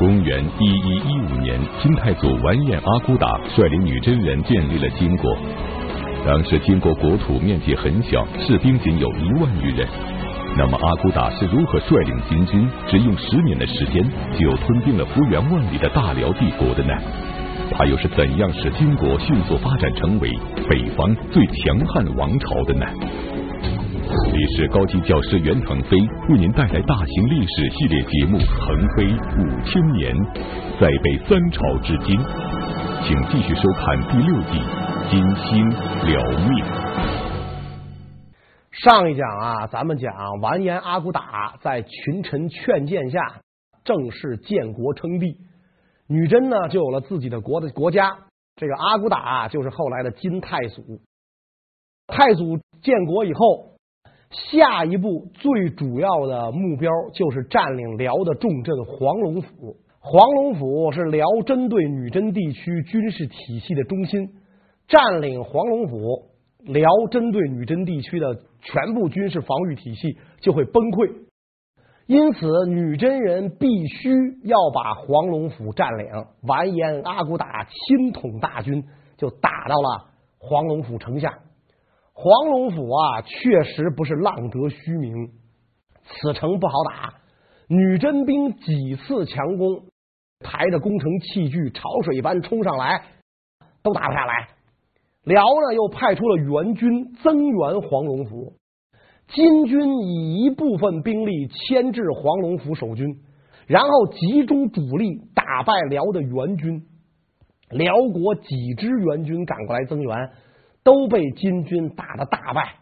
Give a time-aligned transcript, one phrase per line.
[0.00, 5.36] 公元一一一五年，金太祖完颜阿骨打率领女真人建立了金国。
[6.26, 9.86] 当时金国国土面积很小，士兵仅有一万余人。
[10.56, 14.02] 那么阿骨打是如何率领金军，只用十年的时间
[14.38, 16.94] 就吞并了幅员万里的大辽帝国的呢？
[17.70, 20.32] 他又是怎样使金国迅速发展成为
[20.66, 22.86] 北方最强悍王朝的呢？
[24.40, 25.98] 历史高级教师袁腾飞
[26.30, 29.04] 为您带来大型历史系列节目《腾飞
[29.36, 30.16] 五千年》，
[30.80, 32.18] 再北三朝至今，
[33.04, 34.56] 请继续收看第六季
[35.10, 35.68] 《金星
[36.08, 36.64] 辽命》。
[38.72, 43.42] 上一讲啊，咱们讲完颜阿骨打在群臣劝谏下
[43.84, 45.36] 正式建国称帝，
[46.08, 48.16] 女真呢就有了自己的国的国家。
[48.56, 51.02] 这个阿骨打，就是后来的金太祖。
[52.06, 53.68] 太祖建国以后。
[54.30, 59.76] 下一步最主要的目标就是占领辽的重镇黄龙府。
[59.98, 64.30] 黄龙府是辽针对女真地区军事体系的中心，
[64.88, 66.30] 占领黄龙府，
[66.64, 71.12] 辽针对女真地区的全部军事防御体系就会崩溃。
[72.06, 74.10] 因此，女真人必须
[74.44, 76.06] 要把黄龙府占领。
[76.42, 78.84] 完颜阿骨打亲统大军
[79.16, 81.38] 就打到了黄龙府城下。
[82.22, 85.30] 黄龙府啊，确实不是浪得虚名。
[86.04, 87.14] 此城不好打，
[87.66, 89.84] 女真兵几次强攻，
[90.40, 93.00] 抬着攻城器具潮水般冲上来，
[93.82, 94.48] 都打不下来。
[95.24, 98.52] 辽呢，又派出了援军增援黄龙府。
[99.28, 103.06] 金军以一部分兵力牵制黄龙府守军，
[103.66, 106.82] 然后集中主力打败辽的援军。
[107.70, 110.30] 辽国几支援军赶过来增援。
[110.82, 112.76] 都被金军打得大败，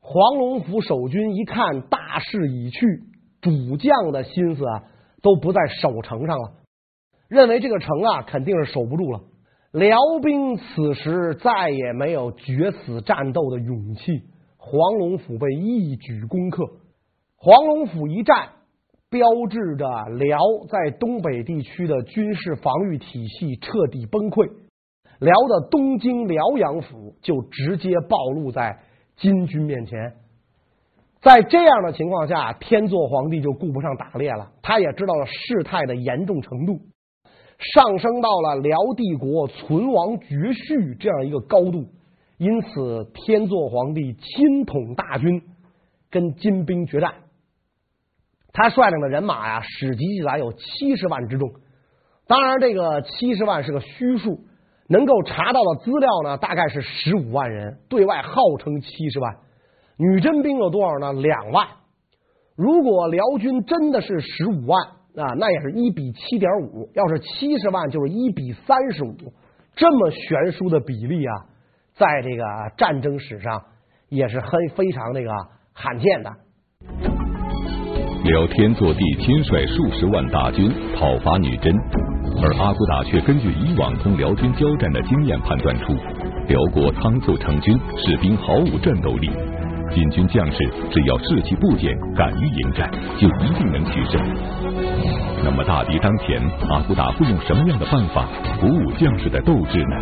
[0.00, 3.02] 黄龙府守军一看大势已去，
[3.40, 4.84] 主将的心思啊
[5.22, 6.52] 都不在守城上了，
[7.28, 9.20] 认为这个城啊肯定是守不住了。
[9.72, 14.22] 辽兵此时再也没有决死战斗的勇气，
[14.56, 16.64] 黄龙府被一举攻克。
[17.36, 18.50] 黄龙府一战，
[19.10, 19.86] 标志着
[20.16, 20.38] 辽
[20.70, 24.50] 在东北地区的军事防御体系彻底崩溃。
[25.20, 28.80] 辽的东京辽阳府就直接暴露在
[29.16, 30.14] 金军面前，
[31.22, 36.80] 在这样的情况下，天祚皇帝就顾不上打猎了，他也知道了事态的严重程度，
[37.58, 41.86] 上升到了辽帝国存亡绝续这样一个高度，
[42.36, 45.42] 因此天祚皇帝亲统大军
[46.10, 47.14] 跟金兵决战，
[48.52, 51.52] 他率领的人马呀，史籍记载有七十万之众，
[52.26, 54.40] 当然这个七十万是个虚数。
[54.88, 59.36] 能够查到的资料呢，大概是十五万人，对外号称七十万。
[59.96, 61.12] 女真兵有多少呢？
[61.12, 61.66] 两万。
[62.56, 64.82] 如果辽军真的是十五万
[65.16, 66.90] 啊，那也是一比七点五。
[66.94, 69.14] 要是七十万，就是一比三十五。
[69.76, 71.32] 这么悬殊的比例啊，
[71.94, 72.44] 在这个
[72.76, 73.62] 战争史上
[74.08, 75.30] 也是很非常那个
[75.72, 76.30] 罕见的。
[78.24, 82.23] 辽天祚帝亲率数十万大军讨伐女真。
[82.42, 85.94] 而阿骨打却根据以往同辽军交战的经验判断出，
[86.48, 89.30] 辽国仓促成军，士兵毫无战斗力。
[89.90, 90.58] 金军将士
[90.90, 94.20] 只要士气不减，敢于迎战，就一定能取胜。
[95.44, 98.26] 那么大敌当前，阿骨打会用什么样的办法
[98.60, 99.96] 鼓舞将士的斗志呢？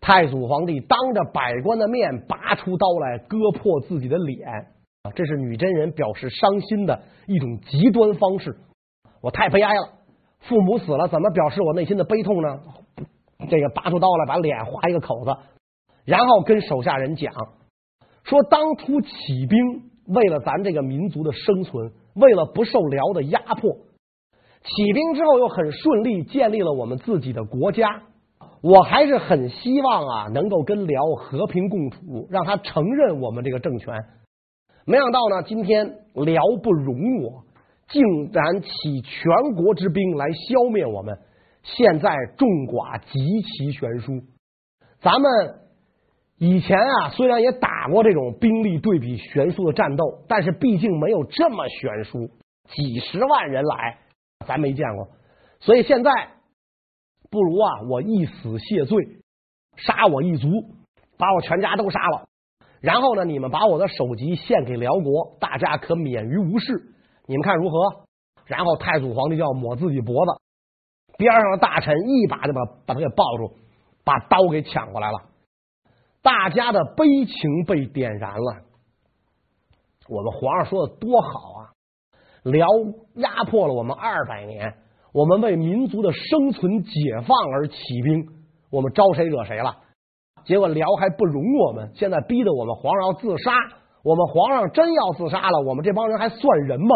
[0.00, 4.66] 太祖皇帝当着百官的面拔出刀来割破自己的脸！
[5.14, 8.56] 这是女真人表示伤心的一种极端方式。
[9.22, 10.01] 我太悲哀了。
[10.48, 12.60] 父母死了，怎么表示我内心的悲痛呢？
[13.48, 15.36] 这个拔出刀来，把脸划一个口子，
[16.04, 17.32] 然后跟手下人讲
[18.24, 19.08] 说：当初起
[19.48, 19.58] 兵
[20.06, 23.76] 为了咱这个民族的生存，为了不受辽的压迫，
[24.62, 28.02] 起兵之后又很顺利建立了我们自己的国家。
[28.62, 33.92] 我还是很希望啊，能够跟辽和平共处，让他承认我们这个政权。
[34.86, 37.42] 没想到呢，今天辽不容我。
[37.92, 41.18] 竟然起全国之兵来消灭我们，
[41.62, 44.22] 现在众寡极其悬殊。
[45.00, 45.60] 咱们
[46.38, 52.30] 以前啊，虽然也打过这种兵力对比悬殊的战斗，但是毕竟没有这么悬殊，
[52.70, 53.98] 几十万人来，
[54.46, 55.08] 咱没见过。
[55.60, 56.10] 所以现在
[57.30, 59.06] 不如啊，我一死谢罪，
[59.76, 60.48] 杀我一族，
[61.18, 62.26] 把我全家都杀了，
[62.80, 66.88] 然后呢，你们把我的首级献给辽国，大家可免于无事。
[67.26, 68.04] 你们看如何？
[68.46, 70.32] 然后太祖皇帝就要抹自己脖子，
[71.16, 73.54] 边上的大臣一把就把把他给抱住，
[74.04, 75.18] 把刀给抢过来了。
[76.22, 78.62] 大家的悲情被点燃了。
[80.08, 81.70] 我们皇上说的多好啊！
[82.42, 82.66] 辽
[83.14, 84.74] 压迫了我们二百年，
[85.12, 86.90] 我们为民族的生存解
[87.24, 88.26] 放而起兵，
[88.70, 89.76] 我们招谁惹谁了？
[90.44, 93.52] 结果辽还不容我们，现在逼得我们皇上要自杀。
[94.04, 96.88] 我们皇上真要自杀了，我们这帮人还算人吗？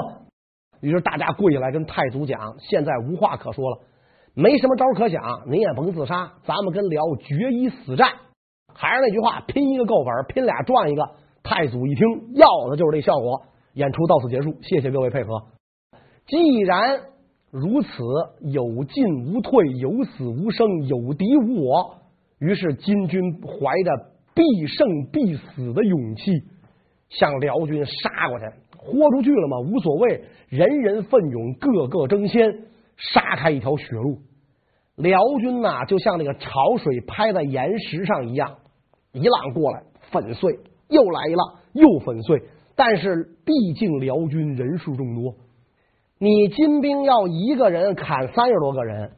[0.80, 3.78] 于是大家跪下来跟太祖讲：现在无话可说了，
[4.34, 8.08] 没什么招可想，您也甭自杀，咱们跟辽决一死战。
[8.74, 11.08] 还是那句话，拼一个够本，拼俩赚一个。
[11.42, 13.42] 太祖一听，要的就是这效果。
[13.74, 15.44] 演出到此结束，谢谢各位配合。
[16.26, 17.02] 既然
[17.52, 17.88] 如此，
[18.40, 21.98] 有进无退，有死无生，有敌无我。
[22.40, 26.32] 于是金军怀着必胜必死的勇气，
[27.08, 28.46] 向辽军杀过去。
[28.78, 29.58] 豁出去了嘛？
[29.58, 32.66] 无所谓，人人奋勇，个个争先，
[32.96, 34.18] 杀开一条血路。
[34.94, 38.58] 辽军呐、就像那个潮水拍在岩石上一样，
[39.12, 39.82] 一浪过来
[40.12, 42.44] 粉碎，又来一浪又粉碎。
[42.76, 45.34] 但是毕竟辽军人数众多，
[46.20, 49.12] 你金兵要一个人砍三十多个人，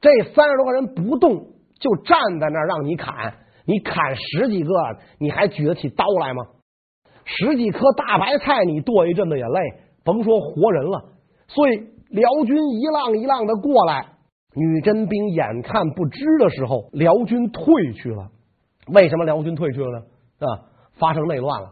[0.00, 1.46] 这三十多个人不动
[1.80, 4.70] 就站在那儿让你砍，你砍十几个，
[5.18, 6.46] 你还举得起刀来吗？
[7.36, 9.60] 十几颗大白菜你剁一阵子也累，
[10.02, 11.04] 甭说活人了。
[11.46, 11.76] 所以
[12.08, 14.06] 辽军一浪一浪的过来，
[14.54, 18.28] 女真兵眼看不支的时候，辽军退去了。
[18.94, 20.48] 为什么辽军退去了呢？
[20.48, 20.60] 啊，
[20.98, 21.68] 发生内乱了。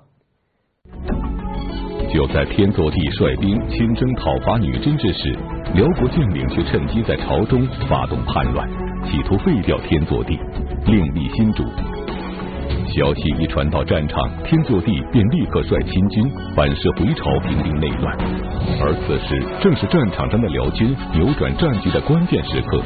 [2.13, 5.37] 就在天祚帝率兵亲征讨伐女真之时，
[5.75, 8.69] 辽国将领却趁机在朝中发动叛乱，
[9.05, 10.39] 企图废掉天祚帝，
[10.87, 11.65] 另立新主。
[12.97, 18.17] 消息一传到战场，天祚帝便立刻率亲军反射回朝平定内乱。
[18.81, 22.81] 而此时正是战场上的辽军扭转战局的关键时刻。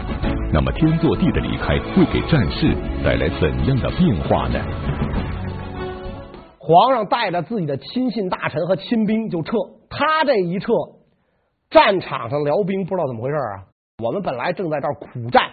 [0.52, 2.74] 那么天祚帝的离开会给战事
[3.04, 4.58] 带来怎样的变化呢？
[6.58, 9.52] 皇上带着自己的亲信大臣和亲兵就撤，
[9.88, 10.72] 他这一撤，
[11.70, 13.70] 战场上辽兵不知道怎么回事啊！
[14.02, 15.50] 我们本来正在这儿苦战，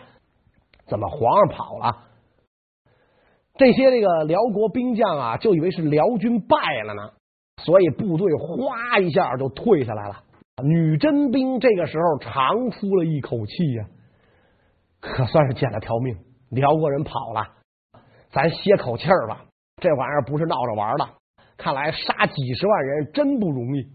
[0.88, 2.07] 怎么皇上跑了？
[3.58, 7.12] 这些这个辽国兵将啊，就以为是辽军败了呢，
[7.64, 10.24] 所以部队哗一下就退下来了。
[10.64, 13.86] 女真兵这个时候长呼了一口气呀，
[15.00, 16.18] 可算是捡了条命。
[16.50, 17.48] 辽国人跑了，
[18.32, 19.44] 咱歇口气儿吧。
[19.82, 21.10] 这玩意儿不是闹着玩的，
[21.58, 23.86] 看来杀几十万人真不容易。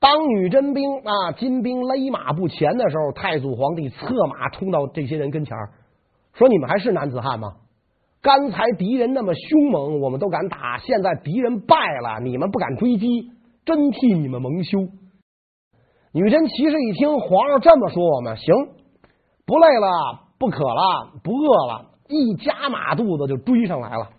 [0.00, 5.70] 当女真兵啊金兵勒马不前的时候，太祖皇帝策马冲到这些人跟前儿，
[6.34, 7.54] 说：“你们还是男子汉吗？
[8.22, 13.32] 刚才敌人那么凶猛，我们都敢打，现在敌人败了，你们不敢追击，
[13.64, 14.78] 真替你们蒙羞。”
[16.14, 18.54] 女真骑士一听皇上这么说，我们行，
[19.44, 24.10] 不累了，不渴了，不饿了，一加马肚子就追上来了。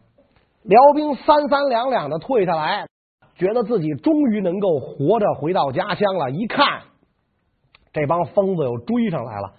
[0.64, 2.88] 辽兵三三两两的退下来，
[3.36, 6.32] 觉得自己终于能够活着回到家乡了。
[6.32, 6.82] 一看，
[7.94, 9.54] 这帮疯子又追上来了，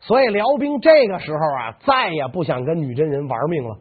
[0.00, 3.76] 所以辽兵这个时候啊，再也不想跟女真人玩命了。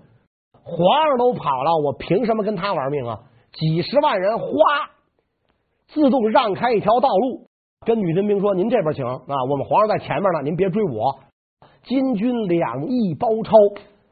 [0.64, 3.20] 皇上都跑了，我凭什么跟他玩命啊？
[3.54, 4.46] 几十万人哗，
[5.88, 7.48] 自动让开一条道路，
[7.86, 11.20] 跟女真兵说：“您这边请啊，我们皇上在前面呢，您别追我。”
[11.84, 13.52] 金军两翼包抄，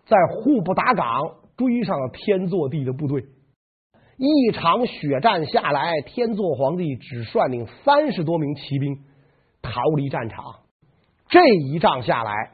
[0.06, 1.22] 在户部打岗。
[1.58, 3.24] 追上了天祚帝的部队，
[4.18, 8.98] 一场血战下来，天祚皇帝只率领三十多名骑兵
[9.62, 10.65] 逃离战场。
[11.28, 12.52] 这一仗下来，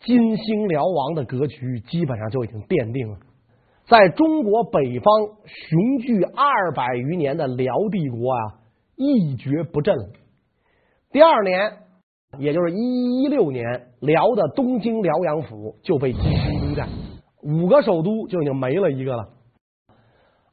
[0.00, 3.18] 金兴辽王的格局基本上就已经奠定了。
[3.86, 8.40] 在中国北方雄踞二百余年的辽帝国啊，
[8.96, 9.94] 一蹶不振。
[11.10, 11.78] 第二年。
[12.36, 16.88] 也就是一一六年，辽的东京辽阳府就被金军攻占，
[17.44, 19.28] 五个首都就已经没了一个了。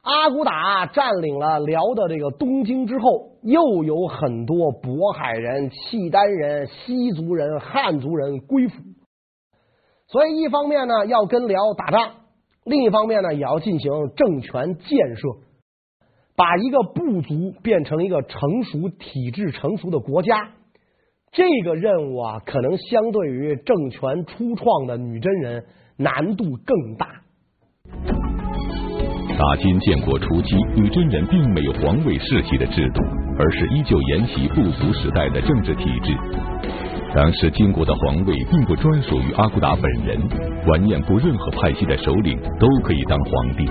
[0.02, 8.74] 阿骨打占领了辽的这个东京之后，又有很多渤海人、契丹人、西族人、汉族人归附，
[10.08, 12.14] 所以一方面呢要跟辽打仗，
[12.64, 15.28] 另一方面呢也要进行政权建设，
[16.34, 20.50] 把一个部族变成一个成熟体制成熟的国家。
[21.30, 25.64] 这个任务啊，可能相对于政权初创的女真人
[25.96, 27.22] 难度更大。
[29.38, 33.02] 大金建国初期，女真人并没有皇位世袭的制度，
[33.38, 36.14] 而是依旧沿袭部族时代的政治体制。
[37.14, 40.18] 当时金国的皇位并不专属于阿骨打本人，
[40.66, 43.68] 完颜部任何派系的首领都可以当皇帝。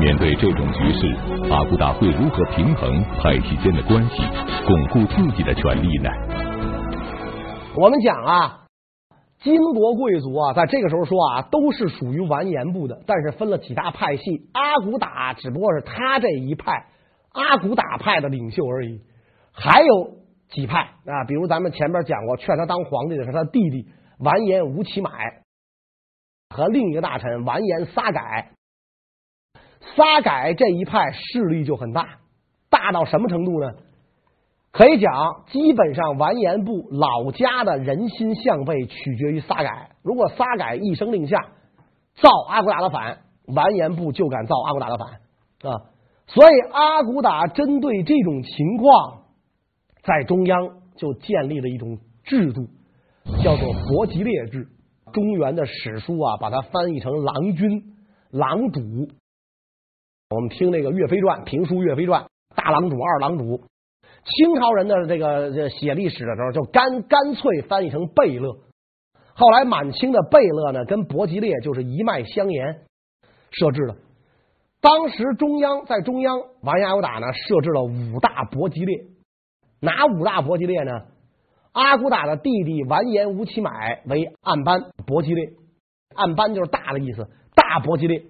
[0.00, 1.14] 面对这种局势，
[1.50, 4.22] 阿骨打会如何平衡派系间的关系，
[4.66, 6.10] 巩固自己的权力呢？
[7.76, 8.56] 我们讲啊，
[9.44, 14.48] 金国贵族啊，在这个时候说啊，都是属于完颜部的，但是分了几大派系。
[14.54, 16.86] 阿骨打只不过是他这一派，
[17.30, 19.02] 阿骨打派的领袖而已。
[19.52, 20.12] 还有
[20.48, 23.86] 几派啊，比如咱们前面讲过，劝他当皇帝的是他弟弟
[24.18, 25.10] 完颜吴乞买
[26.48, 28.52] 和另一个大臣完颜撒改。
[29.94, 32.20] 撒改这一派势力就很大，
[32.70, 33.74] 大到什么程度呢？
[34.76, 39.90] 可以讲，基本上完颜部老家的人心向背取决于撒改。
[40.02, 41.38] 如果撒改一声令下，
[42.16, 45.10] 造阿骨打的反，完颜部就敢造阿骨打的反
[45.70, 45.78] 啊。
[46.26, 49.22] 所以阿骨打针对这种情况，
[50.02, 52.66] 在中央就建立了一种制度，
[53.44, 54.66] 叫做伯吉列制。
[55.12, 57.94] 中原的史书啊，把它翻译成郎君、
[58.32, 58.80] 郎主。
[60.30, 62.22] 我们听那个《岳飞传》评书，《岳飞传》
[62.56, 63.62] 大郎主、二郎主。
[64.24, 68.56] 清朝人的这个这写历史的时候，就干干脆翻译成贝勒。
[69.34, 72.82] 后来满清的贝勒呢，跟伯吉列就是一脉相延
[73.50, 73.96] 设置的。
[74.80, 79.06] 当时中央在中央完颜阿骨打呢，设置了五大伯吉列。
[79.80, 80.92] 哪五大伯吉列呢？
[81.72, 85.50] 阿骨打的弟弟完颜吴乞买为暗班伯吉列，
[86.14, 88.22] 暗班就是大的意思，大伯吉列。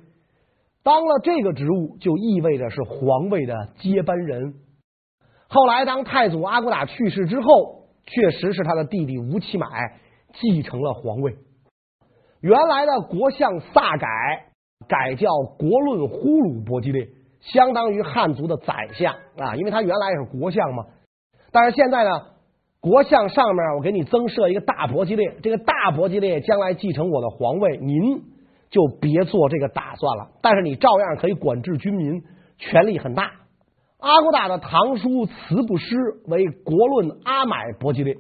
[0.83, 4.55] 当了这个职务，就意味着是皇位的接班人。
[5.49, 9.67] 后来，当太祖阿骨打去世之后，确实是他的弟弟吴乞买
[10.33, 11.37] 继承了皇位。
[12.41, 14.07] 原来的国相撒改
[14.89, 17.09] 改叫国论呼鲁伯吉列，
[17.41, 20.85] 相当于汉族的宰相啊，因为他原来也是国相嘛。
[21.53, 22.11] 但是现在呢，
[22.81, 28.25] 国相上面我给你增设一个大伯吉列，这个大伯吉列将来继承我的皇位，您
[28.71, 30.33] 就别做这个打算了。
[30.43, 32.25] 但是你照样可以管制军民，
[32.59, 33.31] 权力很大。
[34.05, 35.97] 阿骨打的堂叔慈不师
[36.27, 38.19] 为国论阿买伯吉列，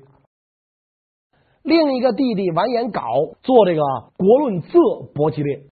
[1.62, 3.82] 另一个弟弟完颜杲做这个
[4.16, 5.68] 国论仄伯吉列，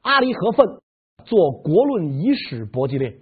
[0.00, 0.66] 阿离合奋
[1.24, 3.20] 做国论遗史伯吉列。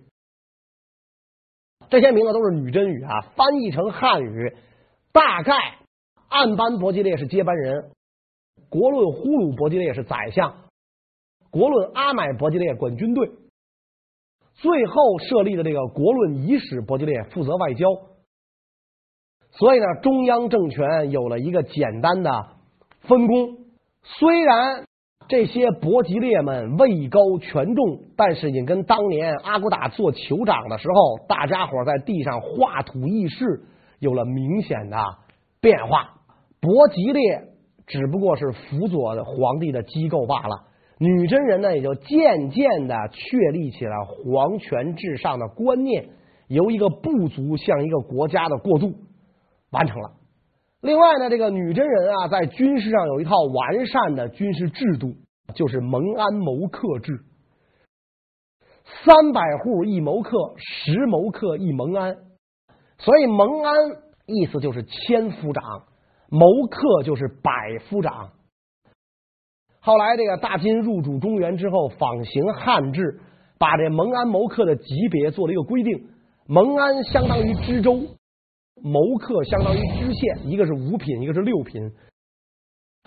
[1.91, 4.57] 这些名字都是女真语啊，翻译成汉语，
[5.13, 5.53] 大概
[6.29, 7.93] 暗班伯吉列是接班人，
[8.71, 10.65] 国论呼鲁伯吉列是宰相，
[11.51, 13.31] 国论阿买伯吉列管军队。
[14.63, 17.89] 最后设立的这个国论乙史伯吉列负责外交，
[19.51, 22.31] 所以呢，中央政权有了一个简单的
[23.01, 23.59] 分工。
[24.05, 24.85] 虽然
[25.27, 33.65] 这些伯吉列们位高权重，但是也跟当年阿骨打做酋长的时候，大家伙在地上画土议事
[33.99, 34.97] 有了明显的
[35.61, 36.21] 变化。
[36.61, 37.49] 伯吉列
[37.89, 40.69] 只不过是辅佐皇帝的机构罢了。
[41.03, 46.11] 女真人呢，也就渐渐的确立起了皇权至上的观念，
[46.47, 48.95] 由一个部族向一个国家的过渡
[49.73, 50.13] 完成了。
[50.81, 55.17] 另外呢，这个女真人啊，在军事上有一套完善的军事制度，
[55.57, 57.25] 就是蒙安谋克制，
[59.05, 62.17] 三百户一谋克，十谋克一蒙安。
[62.99, 63.75] 所以蒙安
[64.27, 65.83] 意思就是千夫长，
[66.29, 67.51] 谋克就是百
[67.91, 68.31] 夫长。
[69.85, 73.19] 后来，这个大金入主中原之后，仿行汉制，
[73.59, 76.07] 把这蒙安谋克的级别做了一个规定。
[76.47, 77.99] 蒙安相当于知州，
[78.81, 81.91] 谋克相当于知县，一个是五品，一个是六品。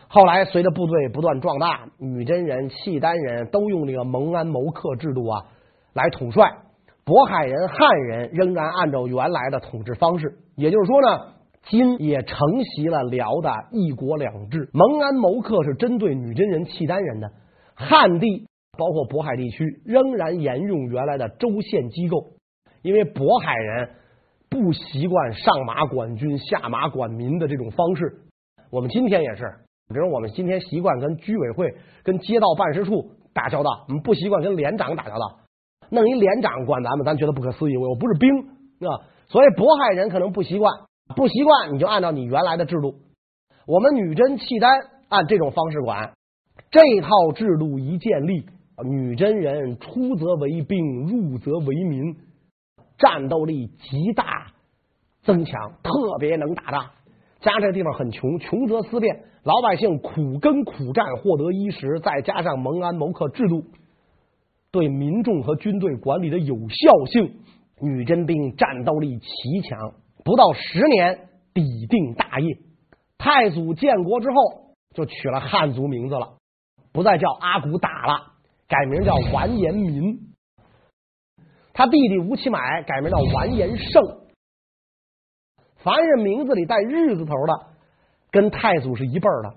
[0.10, 5.46] 后来，随着部队不断壮大，女真人、契丹人都用这个蒙安谋克制度啊
[5.94, 6.58] 来统帅。
[7.05, 11.35] 渤海人、汉人仍然按照原来的统治方式，也就是说呢。
[11.70, 17.32] 金也承袭了辽的一国两制，蒙安谋克是针对女真人、契丹人的。
[17.74, 22.34] 汉地包括渤海地区仍然沿用原来的州县机构，
[22.82, 23.90] 因为渤海人
[24.50, 28.22] 不习惯上马管军、下马管民的这种方式。
[28.70, 29.44] 我们今天也是，
[29.90, 35.40] 比如我们今天习惯跟居委会、跟街道办事处打交道，我们不习惯跟连长打交道。
[35.90, 37.78] 弄一连长管咱们，咱觉得不可思议。
[37.78, 38.30] 我又不是兵
[38.88, 40.72] 啊，所以渤海人可能不习惯。
[41.14, 42.96] 不习惯，你就按照你原来的制度。
[43.68, 44.72] 我们女真契丹
[45.08, 46.14] 按这种方式管，
[46.72, 48.46] 这套制度一建立，
[48.84, 52.16] 女真人出则为兵，入则为民，
[52.98, 54.48] 战斗力极大
[55.24, 56.90] 增强，特别能打仗。
[57.40, 63.64] 加上这地方很穷，穷则思变，老百姓苦耕苦战获得衣食，再加上蒙安谋克制度
[64.72, 67.36] 对民众和军队管理的有效性，
[67.80, 69.28] 女真兵战斗力奇
[69.62, 69.94] 强。
[70.25, 72.58] 不到十年，抵定大业。
[73.20, 74.36] 太祖建国之后，
[74.96, 76.38] 就取了汉族名字了，
[76.91, 78.34] 不再叫阿骨打了，
[78.67, 80.20] 改名叫完颜民。
[81.74, 84.03] 他弟弟吴乞买改名叫完颜盛。
[85.75, 87.67] 凡是名字里带“日”字头的，
[88.32, 89.53] 跟太祖是一辈儿的。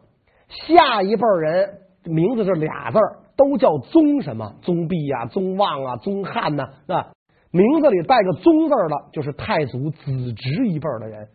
[0.49, 2.99] 下一辈人名字是俩字，
[3.37, 7.13] 都叫宗什么宗弼呀、宗望啊、宗翰呐，是吧？
[7.51, 11.29] 名字里带个宗字的，就是太祖子侄一辈的人。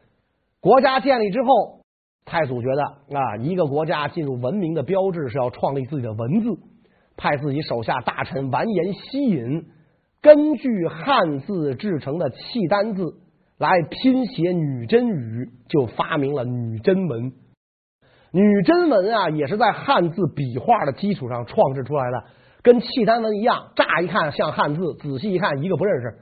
[0.62, 1.80] 国家建立之后，
[2.26, 2.84] 太祖觉得
[3.18, 6.60] 啊，一个国家进入文明的标志是要创立自己的文字，
[7.18, 9.66] 派自己手下大臣完颜希隐
[10.22, 13.16] 根据汉字制成的契丹字
[13.58, 17.34] 来拼写女真语，就发明了女真文。
[18.32, 22.24] 女真文啊，也是在汉字笔画的基础上创制出来的。
[22.64, 26.20] 跟契丹文一样，乍一看像汉字，仔细一看一个不认识。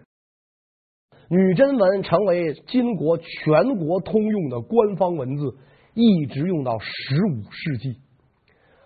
[1.30, 5.56] 女真文成为金国全国通用的官方文字，
[5.94, 7.96] 一直用到十五世纪。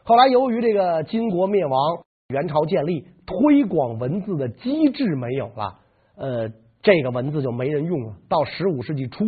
[0.03, 1.79] 后来由于这个金国灭亡，
[2.27, 5.79] 元朝建立，推广文字的机制没有了，
[6.17, 6.49] 呃，
[6.83, 8.17] 这个文字就没人用了。
[8.29, 9.23] 到十五世纪初，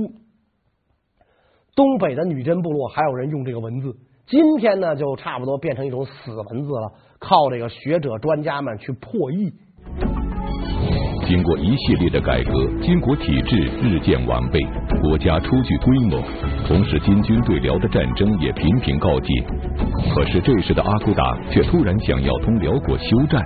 [1.75, 3.95] 东北的女真部落还有人用这个文字。
[4.27, 9.51] 今天呢，就差不多变成一种死文字了，靠这个学者专家们去破译。
[11.27, 14.59] 经过一系列的改革，金国体制日渐完备，
[15.01, 16.21] 国家初具规模，
[16.65, 19.27] 同时金军对辽的战争也频频告捷。
[20.13, 23.43] 可是这时的阿骨打却突然想要同辽国休战，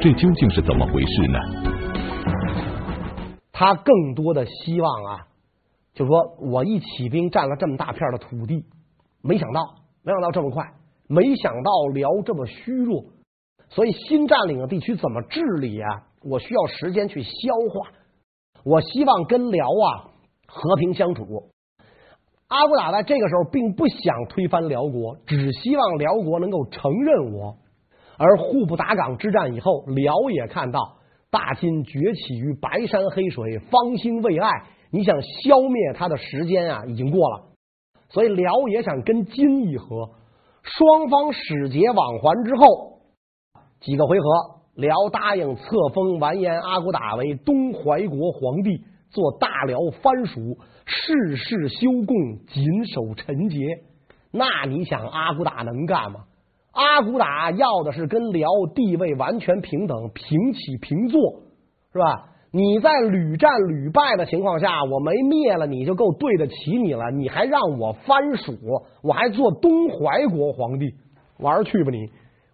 [0.00, 1.38] 这究竟是怎么回事呢？
[3.50, 5.26] 他更多的希望啊，
[5.94, 8.66] 就说我一起兵占了这么大片的土地，
[9.22, 9.76] 没想到。
[10.04, 10.68] 没想到这么快，
[11.08, 13.04] 没想到辽这么虚弱，
[13.68, 15.88] 所以新占领的地区怎么治理啊？
[16.24, 17.30] 我需要时间去消
[17.72, 17.90] 化。
[18.64, 20.10] 我希望跟辽啊
[20.46, 21.24] 和平相处。
[22.48, 27.56] 阿骨打在这个时候并不想推翻辽国，只希望辽国能够承认我。
[28.18, 30.98] 而户部达港之战以后，辽也看到
[31.30, 34.48] 大金崛起于白山黑水，方兴未艾，
[34.90, 37.44] 你想消灭他的时间啊已经过了。
[38.10, 40.10] 所以辽也想跟金议和，
[40.62, 43.00] 双方使节往还之后，
[43.80, 44.24] 几个回合，
[44.74, 52.16] 辽答应册封完颜阿骨打为东怀国皇帝，做大辽藩属，世世修贡，
[52.46, 53.58] 谨守臣节。
[54.30, 56.24] 那你想阿骨打能干吗？
[56.70, 61.20] 阿骨打要的是跟辽地位完全平等，平起平坐，
[61.92, 62.31] 是吧？
[62.54, 68.52] 你在屡战屡败的情况下，我没灭了你就够对得起你了，你还让我藩属，
[69.02, 70.92] 我还做东怀国皇帝，
[71.38, 72.10] 玩去吧你！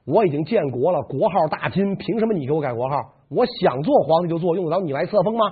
[0.07, 2.97] 我已经建国了，国号大金，凭什么你给我改国号？
[3.29, 5.45] 我想做皇帝就做，用得着你来册封吗？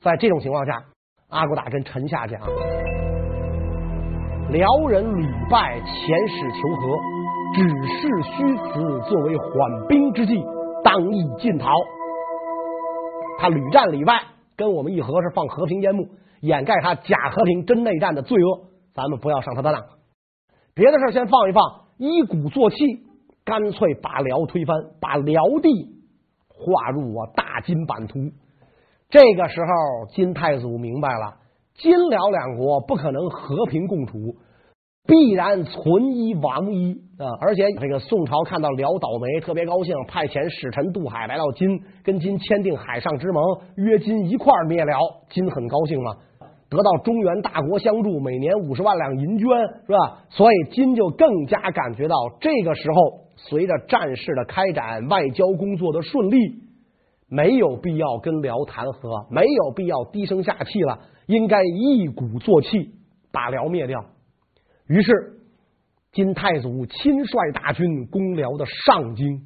[0.00, 0.82] 在这种情况下，
[1.28, 2.40] 阿骨打跟臣下讲：
[4.50, 6.98] 辽人屡败，遣使求和，
[7.54, 7.62] 只
[7.94, 10.42] 是虚此作为缓兵之计，
[10.82, 11.70] 当意尽讨。
[13.38, 14.22] 他屡战屡败，
[14.56, 16.08] 跟我们议和是放和平烟幕，
[16.40, 18.68] 掩盖他假和平真内战的罪恶。
[18.94, 19.84] 咱们不要上他的当，
[20.74, 21.62] 别的事先放一放，
[21.98, 22.76] 一鼓作气，
[23.44, 25.68] 干脆把辽推翻，把辽地
[26.48, 28.18] 划入我大金版图。
[29.10, 31.36] 这个时候，金太祖明白了，
[31.74, 34.36] 金辽两国不可能和平共处。
[35.06, 37.26] 必然存一亡一啊！
[37.40, 43.42] 而且这个宋朝看到辽倒霉，特别高兴，派遣使臣渡海来到金，跟金签订海上之盟，
[43.76, 44.98] 约金一块灭辽。
[45.30, 46.16] 金很高兴嘛，
[46.68, 50.24] 得到中原大国相助，每年五十万两银绢，是吧？
[50.28, 52.96] 所以金就更加感觉到，这个时候
[53.36, 56.36] 随着战事的开展，外交工作的顺利，
[57.28, 62.90] 没有必要跟辽谈和，没有必要低声下气了，应该一鼓作气
[63.30, 64.04] 把辽灭掉。
[64.88, 65.12] 于是，
[66.12, 69.42] 金太祖亲率大军攻辽的上京。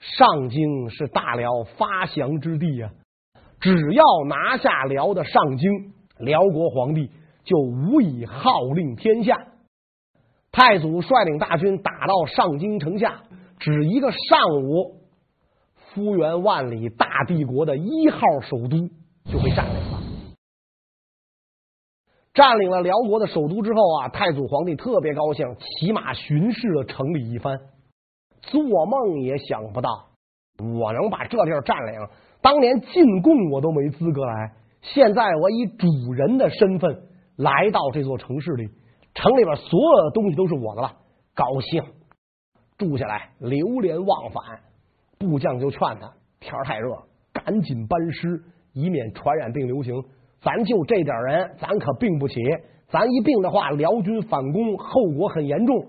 [0.00, 2.90] 上京是大辽发祥之地啊！
[3.60, 7.10] 只要拿下辽的上京，辽国皇帝
[7.44, 9.36] 就无以号令天下。
[10.50, 13.20] 太祖率领大军打到上京城下，
[13.58, 15.02] 只一个上午，
[15.92, 18.88] 幅员万里大帝国的一号首都
[19.30, 19.79] 就被占领。
[22.32, 27.58] 占领了辽国的首都之后啊，太祖皇帝特别高兴，骑马巡视了城里一番，
[28.40, 29.90] 做梦也想不到
[30.58, 32.08] 我能把这地儿占领。
[32.40, 37.02] 当年进贡我都没资格来，现在我以主人的身份
[37.36, 38.68] 来到这座城市里，
[39.14, 40.96] 城里边所有的东西都是我的了，
[41.34, 41.82] 高兴，
[42.78, 44.60] 住下来，流连忘返。
[45.18, 46.96] 部将就劝他，天太热，
[47.32, 50.02] 赶紧班师，以免传染病流行。
[50.42, 52.34] 咱就这点人，咱可病不起。
[52.88, 55.86] 咱一病的话，辽军反攻，后果很严重。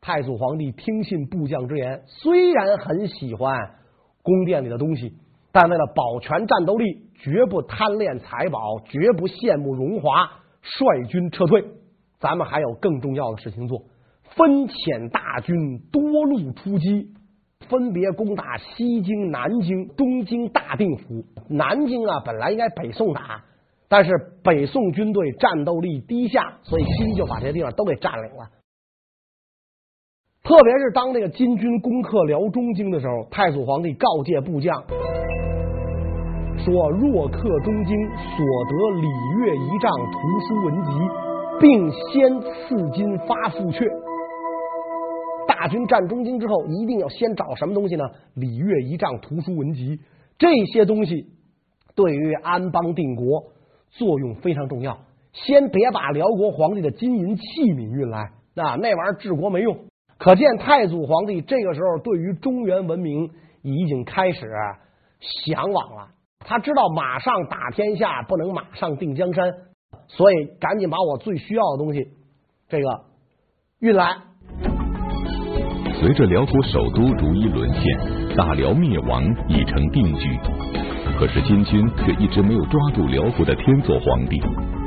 [0.00, 3.58] 太祖皇帝听信部将之言，虽然很喜欢
[4.22, 5.14] 宫殿里的东西，
[5.50, 10.28] 但为了保全战斗力，绝不贪恋财宝，绝不羡慕荣华，
[10.62, 11.64] 率军撤退。
[12.18, 13.82] 咱们还有更重要的事情做，
[14.36, 17.08] 分遣大军多路出击，
[17.68, 21.24] 分别攻打西京、南京、东京大定府。
[21.48, 23.44] 南京啊，本来应该北宋打，
[23.88, 24.10] 但是
[24.42, 28.50] 北宋军队战斗力低下，所以金就把这些地方都给占领了。
[30.42, 34.84] 特别是当这个金军攻克辽中京的时候，太祖皇帝告诫部将
[36.64, 40.90] 说：“若克中京，所得礼乐仪仗、图书文集，
[41.60, 43.84] 并先赐金发赋阙。”
[45.46, 48.04] 大军占中京之后，一定要先找什么东西呢？
[48.34, 50.00] 礼乐仪仗、图书文集
[50.38, 51.26] 这些东西，
[51.94, 53.44] 对于安邦定国
[53.98, 54.98] 作用非常重要。
[55.32, 59.76] 先别把辽国皇帝的金银器皿运来，那那玩意儿治国没用。
[60.18, 63.30] 可见太祖皇帝这个时候对于中原文明
[63.62, 64.46] 已经开始
[65.20, 66.08] 向往了。
[66.40, 69.52] 他知道马上打天下不能马上定江山，
[70.08, 72.08] 所以赶紧把我最需要的东西
[72.68, 73.04] 这个
[73.80, 74.16] 运来。
[76.00, 80.38] 随着辽国首都逐一沦陷，大辽灭亡已成定局。
[81.18, 84.40] 可是金军却一直没有抓住辽国的天祚皇帝。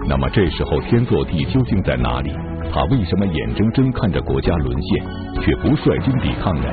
[0.07, 2.31] 那么这时候天祚帝究竟在哪里？
[2.71, 5.05] 他为什么眼睁睁看着国家沦陷，
[5.41, 6.67] 却不率军抵抗呢？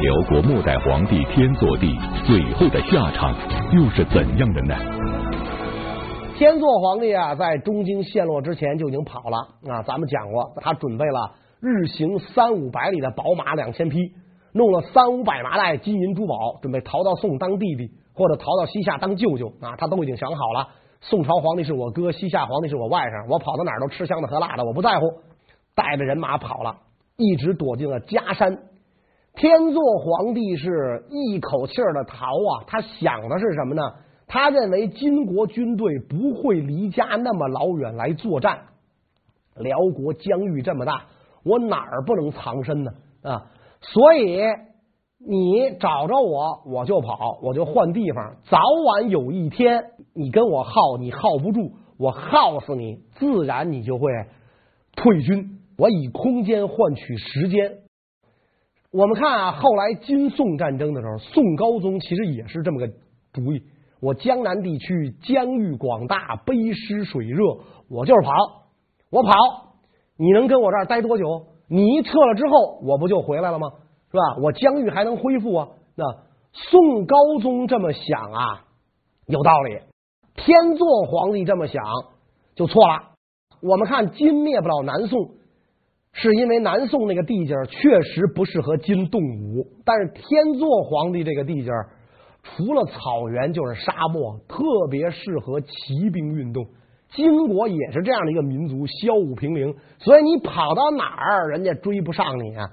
[0.00, 3.34] 辽国末代皇帝天祚帝最后的下场
[3.72, 4.74] 又是怎样的呢？
[6.36, 11.32] 天祚皇帝啊，在中京陷落之前就已经跑了啊，咱们讲过，他准备了。
[11.60, 13.98] 日行三五百里的宝马两千匹，
[14.52, 19.76] 弄了三五百麻袋金银珠宝，准备逃到宋当弟弟，或者逃到西夏当舅舅啊！
[19.76, 20.68] 他都已经想好了。
[21.00, 25.06] 宋朝皇帝是我哥，西夏皇帝是我外甥，我跑到哪儿都吃香的喝辣的，我不在乎。
[25.74, 26.76] 带着人马跑了，
[27.16, 28.58] 一直躲进了嘉山。
[29.34, 32.64] 天祚皇帝是一口气儿的逃啊！
[32.66, 33.82] 他想的是什么呢？
[34.26, 38.66] 他认为金国军队不会离家那么老远来作战，
[39.56, 41.04] 辽国疆域这么大。
[41.44, 42.92] 我哪儿不能藏身呢？
[43.22, 43.46] 啊，
[43.80, 44.40] 所以
[45.24, 48.36] 你找着我，我就跑，我就换地方。
[48.50, 54.10] 早晚有一天，你跟我耗，你耗不住，我耗死你，自然你就会
[54.96, 55.60] 退军。
[55.78, 57.78] 我以空间换取时间。
[58.92, 62.88] 我们看啊，后来金宋战争的时候，宋高宗其实也是这么个
[63.32, 63.62] 主意。
[64.00, 67.44] 我江南地区疆域广大，背湿水热，
[67.88, 68.32] 我就是跑，
[69.10, 69.32] 我跑。
[70.16, 71.46] 你能跟我这儿待多久？
[71.68, 73.70] 你一撤了之后，我不就回来了吗？
[74.12, 74.36] 是吧？
[74.42, 75.68] 我疆域还能恢复啊？
[75.96, 76.04] 那
[76.52, 78.64] 宋高宗这么想啊，
[79.26, 79.78] 有道理。
[80.34, 81.82] 天祚皇帝这么想
[82.54, 83.14] 就错了。
[83.62, 85.30] 我们看金灭不了南宋，
[86.12, 90.22] 是因为南宋那个地界确实不适合金动武，但是天
[90.58, 91.70] 祚皇帝这个地界
[92.42, 96.66] 除了草原就是沙漠，特别适合骑兵运动。
[97.14, 102.68] 金国也是这样的一个民族，骁武平陵，所以你跑到哪儿，人家追不上你啊。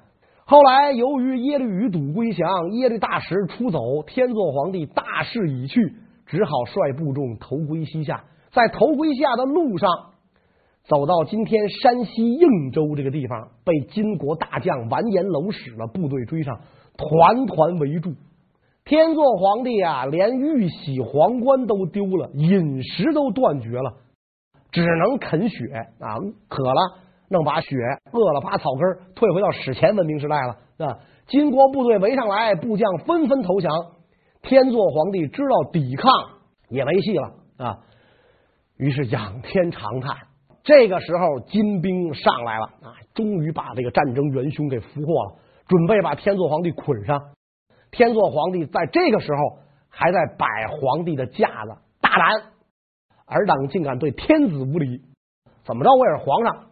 [0.49, 5.93] 后来由于耶律余睹归降，耶律大石出走，天祚皇帝大势已去，
[6.25, 8.23] 只好率部众投归西夏。
[8.51, 9.87] 在投归西夏的路上，
[10.87, 16.61] 走到今天山西应州这个地方，被金国大将完颜娄使的部队追上，
[16.97, 18.15] 团团围住。
[18.85, 23.97] 天祚皇帝啊，连玉玺皇冠都丢了，饮食都断绝了。
[24.71, 25.57] 只能啃血
[25.99, 26.81] 啊，渴了
[27.29, 27.75] 弄把雪，
[28.11, 30.99] 饿了把草根，退回到史前文明时代了啊！
[31.27, 33.71] 金国部队围上来，部将纷纷投降。
[34.41, 36.11] 天祚皇帝知道抵抗
[36.69, 37.77] 也没戏了啊，
[38.77, 40.17] 于是仰天长叹。
[40.63, 45.35] 这个时候，金兵上来了啊，终于把这个战争元凶给俘获了，
[45.67, 47.21] 准备把天祚皇帝捆上。
[47.91, 52.53] 天祚皇帝在这个时候还在摆皇帝的架子，大胆！
[53.25, 55.01] 尔等竟敢对天子无礼！
[55.63, 55.91] 怎么着？
[55.91, 56.68] 我也是皇上，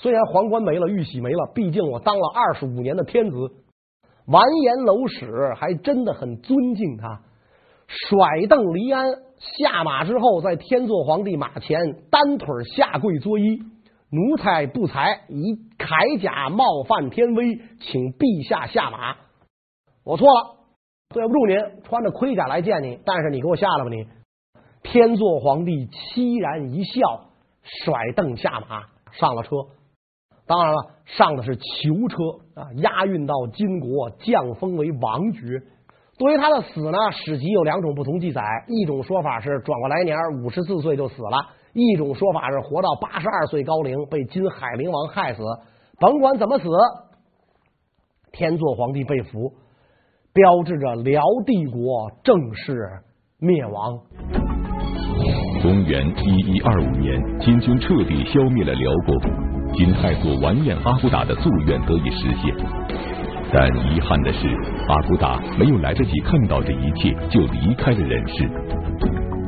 [0.00, 3.36] 虽然皇冠没了，玉玺没了，毕竟我当了二十五年的天子。
[4.26, 7.22] 完颜娄使还真的很尊敬他，
[7.88, 9.06] 甩蹬离鞍，
[9.38, 11.80] 下马之后，在天祚皇帝马前
[12.10, 13.60] 单腿下跪作揖
[14.12, 19.16] ：“奴才不才，以铠甲冒犯天威，请陛下下马。”
[20.04, 20.56] 我错了，
[21.08, 24.06] 对不住您，穿着盔甲来见你，但是你给我下来吧，你。
[24.82, 27.30] 天祚皇帝凄然一笑，
[27.62, 29.56] 甩蹬下马上了车。
[30.48, 32.16] 当然了，上的是囚车
[32.60, 35.40] 啊，押运到金国，降封为王爵。
[36.18, 41.38] 对于他的死呢，史籍有两种不同记载：一种说法是转过来年五十四岁就死了；
[41.74, 45.42] 一种说法是活到八十二岁高龄被金海陵王害死。
[46.00, 46.64] 甭管怎么死，
[48.32, 49.52] 天祚皇帝被俘，
[50.32, 52.72] 标志着辽帝国正式
[53.38, 54.00] 灭亡。
[55.60, 62.54] 公元一一二五年，金军彻底消灭了辽国，金太祖完颜阿骨打的夙愿得以实现。
[63.52, 64.48] 但遗憾的是，
[64.88, 68.48] 阿骨打没有来得及看到这一切，就离开了人世。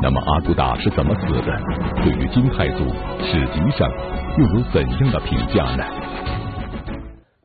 [0.02, 1.61] 那么阿骨打是怎么死的？
[2.02, 2.85] 对于金太祖，
[3.20, 3.88] 史籍上
[4.38, 5.85] 又有怎样的评价呢？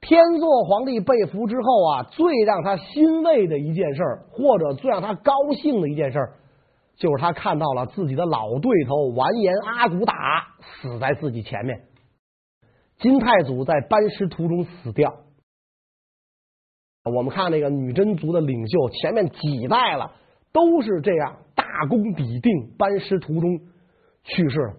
[0.02, 6.20] 天祚皇帝被俘之后啊，最让他欣慰的一件事，或者最让他高兴的一件事，
[6.96, 10.14] 就是他看到了自己的老对头完颜阿骨打
[10.62, 11.80] 死在自己前面。
[13.00, 15.16] 金太祖在班师途中死掉。
[17.04, 20.14] 我们看那个女真族的领袖，前面几代了
[20.52, 23.60] 都是这样，大功抵定，班师途中
[24.24, 24.74] 去世了。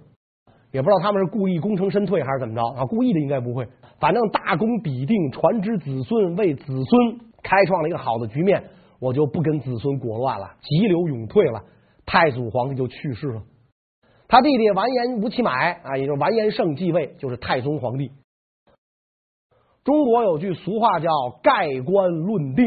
[0.73, 2.85] 也不知道他们是故意功成身退还是怎么着啊？
[2.87, 3.69] 故意的应该不会。
[4.01, 8.65] 反正大功抵定，传之子孙，为子孙开创了一个好的局面，
[8.99, 11.63] 我就不跟子孙裹乱了，急流勇退了。
[12.05, 13.43] 太祖皇帝就去世了，
[14.29, 18.11] 他弟弟完颜吴乞买啊，也就完颜晟继位，就是太宗皇帝。
[19.85, 21.09] 中国有句俗话叫
[21.45, 22.65] “盖棺论定”，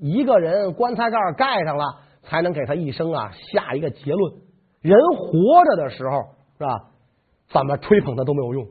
[0.00, 1.84] 一个人棺材盖盖上了，
[2.22, 4.34] 才能给他一生啊下一个结论。
[4.80, 6.18] 人活着的时候
[6.56, 6.90] 是吧？
[7.52, 8.66] 怎么吹捧他都没有用。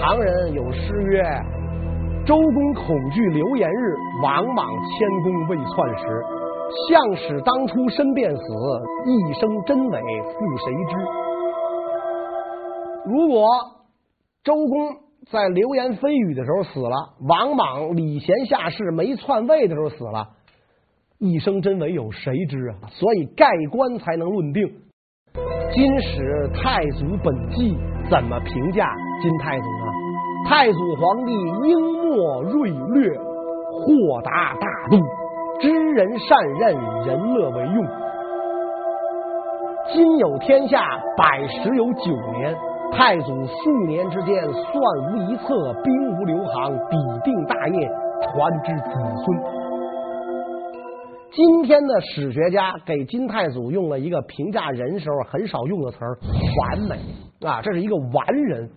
[0.00, 1.22] 唐人有诗曰
[2.24, 6.24] ：“周公恐惧流言日，王莽谦恭未篡时。
[6.88, 8.42] 项使当初身便死，
[9.04, 10.96] 一生真伪复谁知？”
[13.06, 13.46] 如果
[14.42, 14.96] 周公
[15.30, 20.28] 在流言蜚语的时候死了，王莽礼贤下士没篡位的时候死了，
[21.18, 22.90] 一生真伪有谁知啊？
[22.90, 24.66] 所以盖棺才能论定。
[25.72, 27.76] 金史太祖本纪
[28.10, 28.92] 怎么评价
[29.22, 30.48] 金太祖呢？
[30.48, 34.96] 太祖皇帝英谟锐略，豁达大度，
[35.60, 36.74] 知人善任，
[37.06, 37.86] 人乐为用。
[39.92, 40.84] 今有天下，
[41.16, 42.56] 百十有九年。
[42.92, 44.74] 太祖数年之间，算
[45.12, 47.88] 无遗策，兵无留行，抵定大业，
[48.22, 48.90] 传之子
[49.24, 49.38] 孙。
[51.32, 56.18] 今天的史学家给金太祖用了一个评价人时候很少用的词儿
[56.72, 56.96] “完美”
[57.46, 58.70] 啊，这是一个完人。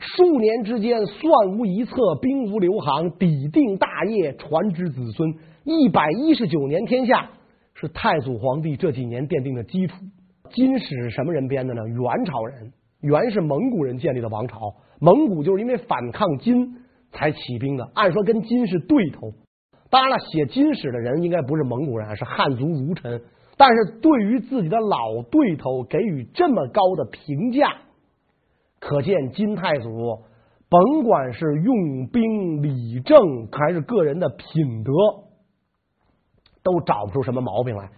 [0.00, 5.34] 数年之间，算无遗策，兵无留行，抵定大业，传之子孙。
[5.62, 7.30] 一百一十九年天下，
[7.74, 9.94] 是太祖皇帝这几年奠定的基础。
[10.50, 11.80] 金史什么人编的呢？
[11.86, 12.72] 元朝人。
[13.04, 16.76] 元是蒙古人建立的王朝，蒙古就是因为反抗金
[17.12, 19.32] 才起兵的，按说跟金是对头。
[19.90, 23.22] 当然了，写金史的人应该不是蒙古人，是汉族儒臣。
[23.56, 27.68] 但是对于自己的老对头给予这么高的评价，
[28.80, 30.24] 可见金太祖
[30.68, 34.92] 甭管是用兵理政还是个人的品德，
[36.64, 37.90] 都找不出什么毛病来。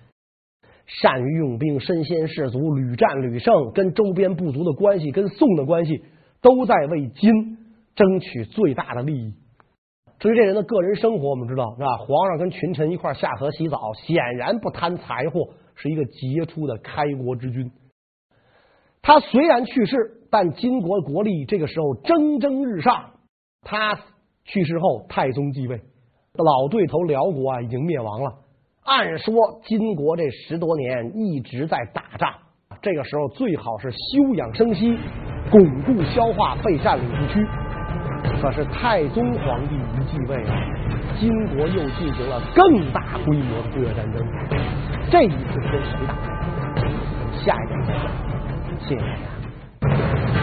[0.86, 6.02] 善于用兵，身先士卒，屡战屡胜，跟周边部族的关系，跟宋的关系，
[6.40, 7.30] 都在为金
[7.94, 9.34] 争取最大的利益。
[10.18, 11.96] 至于这人的个人生活，我们知道是吧？
[11.98, 17.70] 皇上跟群臣一块下河洗澡，显然不贪财货，是一个杰出的开国之君。
[19.02, 23.10] 他虽然去世，但金国国力这个时候蒸蒸日上。
[23.62, 23.98] 他
[24.44, 25.80] 去世后，太宗继位，
[26.32, 28.45] 老对头辽国啊，已经灭亡了。
[28.86, 32.32] 按说金国这十多年一直在打仗，
[32.80, 34.96] 这个时候最好是休养生息，
[35.50, 37.44] 巩固消化备战领地区。
[38.40, 40.40] 可是太宗皇帝一继位，
[41.18, 44.24] 金国又进行了更大规模的对外战争。
[45.10, 46.14] 这一次跟谁打？
[47.44, 48.08] 下一个再讲。
[48.80, 50.35] 谢谢大家。